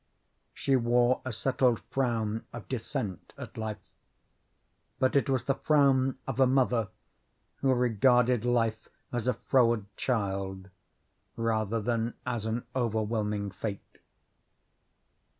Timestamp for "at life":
3.37-3.77